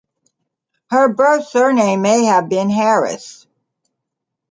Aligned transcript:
Her 0.89 1.13
birth 1.13 1.45
surname 1.49 2.01
may 2.01 2.23
have 2.25 2.49
been 2.49 2.71
Harris. 2.71 3.45